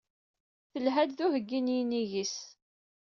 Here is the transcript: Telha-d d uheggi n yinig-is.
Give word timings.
Telha-d 0.71 1.11
d 1.17 1.19
uheggi 1.25 1.59
n 1.61 1.73
yinig-is. 1.75 2.35